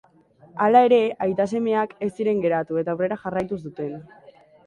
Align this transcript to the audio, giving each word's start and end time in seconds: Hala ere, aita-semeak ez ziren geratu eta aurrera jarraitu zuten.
Hala 0.67 0.79
ere, 0.85 0.97
aita-semeak 1.25 1.93
ez 2.07 2.09
ziren 2.17 2.41
geratu 2.47 2.81
eta 2.83 2.95
aurrera 2.97 3.21
jarraitu 3.27 3.61
zuten. 3.67 3.95